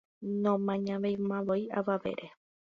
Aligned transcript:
nomañavéimavoi 0.43 1.61
avavére 1.79 2.27